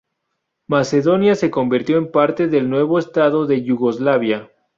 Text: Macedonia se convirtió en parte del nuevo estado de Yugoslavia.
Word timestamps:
Macedonia 0.65 1.35
se 1.35 1.51
convirtió 1.51 1.99
en 1.99 2.09
parte 2.09 2.47
del 2.47 2.71
nuevo 2.71 2.97
estado 2.97 3.45
de 3.45 3.61
Yugoslavia. 3.61 4.49